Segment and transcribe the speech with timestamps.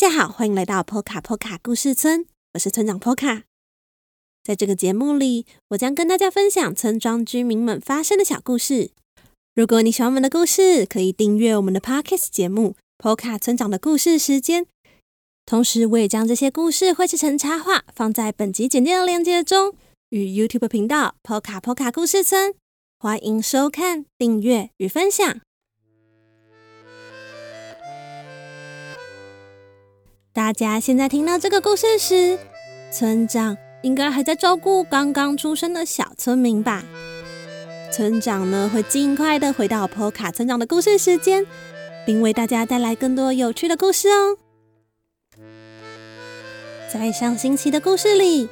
[0.00, 2.24] 大家好，欢迎来到波卡波卡故事村，
[2.54, 3.42] 我是村长波卡。
[4.42, 8.92] 在这个节目里，我将跟大家分享村庄居民们发生的小故事。
[9.54, 14.64] 如果你喜欢我们的故事，可以订阅我们的 Podcast 节目《波卡村长的故事时间》。
[15.44, 19.74] 同时，我也将这些故事绘制成插画，放在本集简介的链接中，
[20.08, 22.54] 与 YouTube 频道波卡波卡故事村。
[22.98, 25.42] 欢迎收看、订阅与分享。
[30.32, 32.38] 大家现在听到这个故事时，
[32.92, 36.84] 村长应该还在照顾刚刚出生的小村民吧？
[37.92, 41.44] 村长呢，会尽快的回到波卡村长的故事时间，
[42.06, 44.36] 并为大家带来更多有趣的故事哦。
[46.92, 48.48] 在上星期的故事里，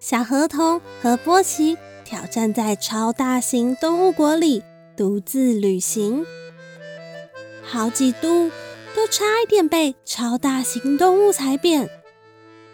[0.00, 1.76] 小河童和波奇
[2.06, 4.62] 挑战在超大型动物国里
[4.96, 6.24] 独自旅行，
[7.62, 8.50] 好几度。
[8.94, 11.88] 都差一点被超大型动物踩扁，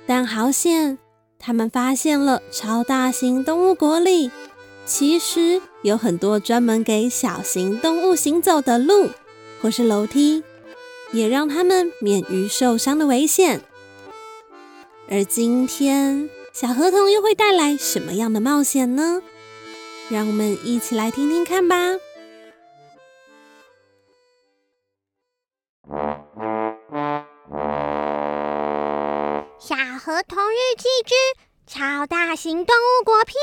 [0.06, 0.98] 但好险，
[1.38, 4.30] 他们发现了超大型动物国里
[4.84, 9.10] 其实有很多专门给小型动物行走的路
[9.60, 10.42] 或是楼梯，
[11.12, 13.60] 也让他们免于受伤的危险。
[15.10, 19.22] 而今天，小河童又会带来什么样的冒险呢？
[20.10, 21.76] 让我们一起来听听看吧。
[29.60, 31.14] 小河童日记之
[31.66, 33.34] 超大型动物国篇。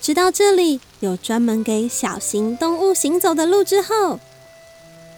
[0.00, 4.18] 直到这里有专门给小型动物行走的路之后，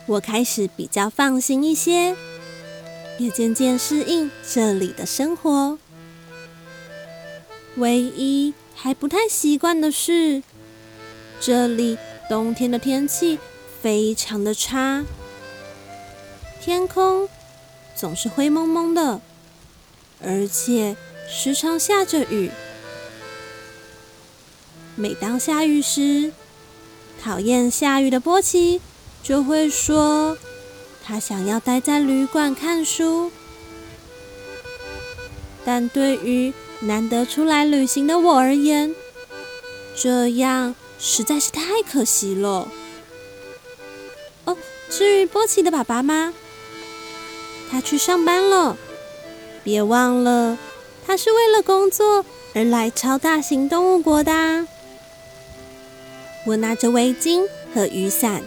[0.07, 2.17] 我开始比较放心一些，
[3.19, 5.79] 也渐渐适应这里的生活。
[7.77, 10.41] 唯一还不太习惯的是，
[11.41, 13.37] 这里冬天的天气
[13.83, 15.05] 非常的差，
[16.61, 17.29] 天空
[17.97, 19.21] 总是灰蒙蒙的，
[20.23, 20.97] 而且
[21.29, 22.53] 时常下着雨。
[24.95, 26.33] 每当下雨时，
[27.21, 28.81] 讨厌下雨的波奇
[29.25, 30.39] 就会说，
[31.05, 33.33] 他想要待在旅馆看书，
[35.65, 38.95] 但对于难得出来旅行的我而言，
[39.97, 42.69] 这样实在是太可惜了。
[44.45, 44.57] 哦，
[44.89, 46.33] 至于波奇的爸爸吗？
[47.71, 48.77] 他去上班了。
[49.65, 50.57] 别忘了，
[51.07, 52.25] 他是为了工作
[52.55, 54.67] 而来超大型动物国的。
[56.47, 58.43] 我拿着围巾和雨伞，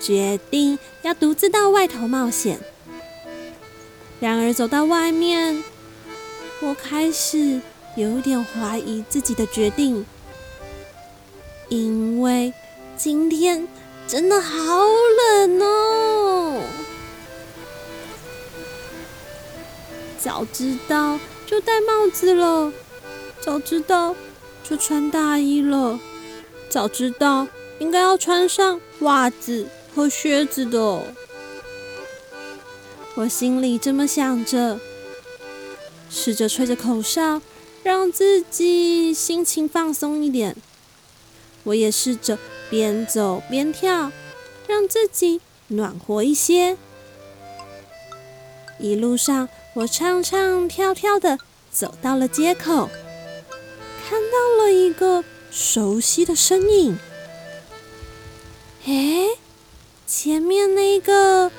[0.00, 2.58] 决定要独自到外头冒险。
[4.18, 5.62] 然而走到外面，
[6.60, 7.60] 我开始
[7.96, 10.04] 有点怀疑自己的决定，
[11.68, 12.52] 因为
[12.96, 13.68] 今天
[14.08, 14.54] 真的好
[15.38, 16.62] 冷哦。
[20.18, 22.72] 早知道就戴帽子了，
[23.40, 24.16] 早知道
[24.68, 26.00] 就穿大衣了，
[26.70, 27.46] 早知道
[27.78, 31.02] 应该要穿上袜子和靴子的。
[33.14, 34.80] 我心里这么想着。
[36.18, 37.42] 试着吹着口哨，
[37.82, 40.56] 让自己心情放松一点。
[41.64, 42.38] 我也试着
[42.70, 44.10] 边走边跳，
[44.66, 46.78] 让自己暖和一些。
[48.78, 51.38] 一路上，我唱唱跳跳的
[51.70, 52.88] 走到了街口，
[54.08, 56.98] 看到了一个熟悉的身影。
[58.86, 59.28] 哎，
[60.06, 61.52] 前面那个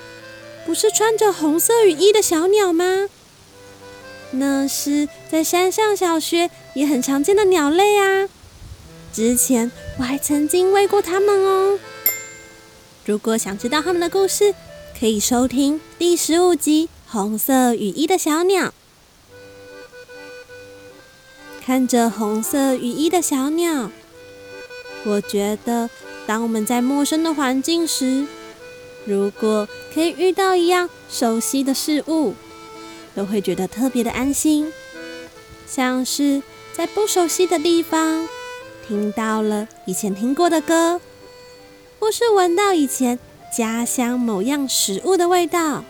[0.66, 3.08] 不是穿着红色雨衣的小鸟吗？
[4.32, 8.30] 那是在山上小学也很常见的鸟类啊！
[9.14, 11.80] 之前我还曾经喂过它们哦。
[13.06, 14.54] 如果想知道它们的故事，
[15.00, 18.68] 可以收听第十五集《红色雨衣的小鸟》。
[21.66, 23.92] 看着红色雨衣的小鸟，
[25.06, 25.90] 我觉得
[26.26, 28.26] 当我们在陌生的环境时，
[29.06, 32.36] 如果可以遇到一样熟悉的事物，
[33.18, 34.72] 都会觉得特别的安心，
[35.66, 38.30] 像是在不熟悉的地方
[38.88, 41.02] 听到了以前听过的歌，
[41.98, 43.18] 或是闻到以前
[43.52, 45.84] 家乡某样食物的味道，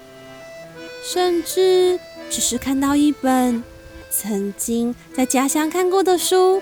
[1.03, 3.61] 甚至只是看到一本
[4.09, 6.61] 曾经在家乡看过的书，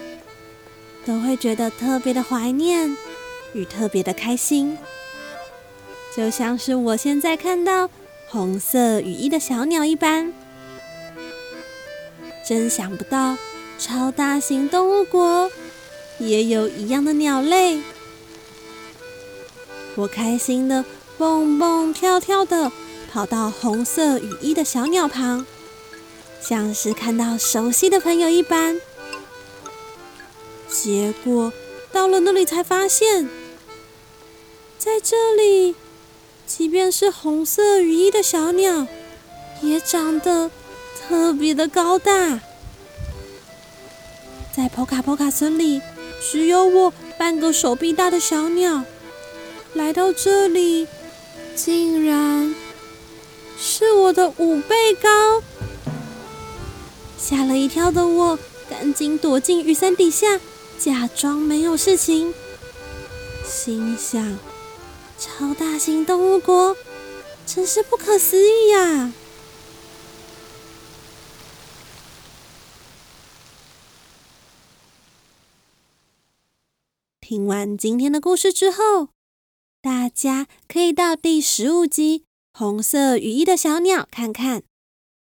[1.05, 2.97] 都会觉得特别的怀念
[3.53, 4.79] 与特别的开心，
[6.17, 7.87] 就像是我现在看到
[8.27, 10.33] 红色雨衣的小鸟一般。
[12.47, 13.37] 真想不到，
[13.79, 15.49] 超大型动物国
[16.19, 17.81] 也有一样的鸟类。
[19.95, 20.85] 我开心的
[21.17, 22.71] 蹦蹦跳跳的
[23.11, 25.45] 跑到红色雨衣的小鸟旁，
[26.39, 28.79] 像是看到熟悉的朋友一般。
[30.69, 31.51] 结果
[31.91, 33.27] 到了那里才发现，
[34.77, 35.75] 在这里，
[36.45, 38.85] 即便是红色雨衣的小鸟，
[39.61, 40.51] 也长得
[41.07, 42.39] 特别的高大。
[44.55, 45.81] 在波卡波卡村里，
[46.21, 48.83] 只有我半个手臂大的小鸟，
[49.73, 50.87] 来到这里，
[51.55, 52.55] 竟然
[53.59, 55.43] 是我的五倍高。
[57.17, 60.39] 吓了一跳的我，赶紧躲进雨伞底下。
[60.77, 62.33] 假装没有事情，
[63.47, 64.37] 心想：
[65.17, 66.75] 超大型动物国
[67.45, 69.11] 真是不可思议呀！
[77.27, 79.09] 听完今天的故事之后，
[79.81, 82.19] 大家可以到第十五集
[82.53, 84.61] 《红色羽衣的小鸟》看看，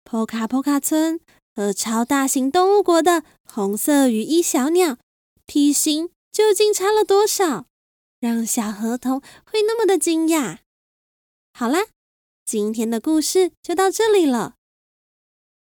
[0.04, 1.18] 波卡波卡村
[1.56, 4.98] 和超大型动物国的红色羽衣小鸟。
[5.46, 7.64] 体型究竟差了多少，
[8.20, 10.58] 让小河童会那么的惊讶？
[11.54, 11.86] 好啦，
[12.44, 14.56] 今天的故事就到这里了。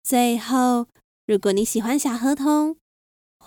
[0.02, 0.88] 最后，
[1.25, 2.76] 如果你喜欢小河童，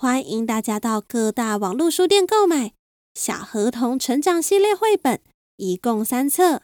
[0.01, 2.67] 欢迎大家到各大网络书店购买
[3.13, 5.19] 《小河童成长系列》绘本，
[5.57, 6.61] 一共三册。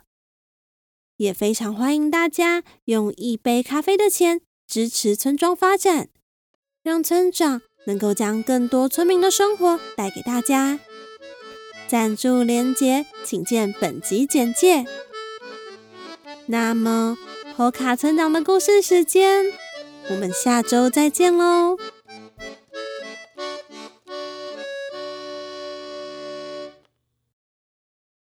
[1.18, 6.08] 也非常欢迎大家用一杯咖啡的钱支持村庄发展，
[6.82, 7.62] 让村长。
[7.88, 10.80] 能够将更多村民的生活带给大家。
[11.90, 14.86] 赞助连结，请见本集简介。
[16.46, 17.18] 那么，
[17.58, 19.44] 波卡村长的故事时间，
[20.10, 21.78] 我们下周再见喽，